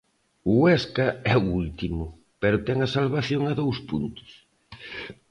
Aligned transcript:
O 0.49 0.51
Huesca 0.61 1.07
é 1.33 1.35
o 1.45 1.47
último, 1.63 2.03
pero 2.41 2.63
ten 2.65 2.77
a 2.81 2.91
salvación 2.97 3.41
a 3.45 3.53
dous 3.61 3.77
puntos. 3.89 4.29